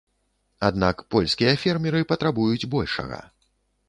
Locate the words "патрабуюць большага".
2.13-3.21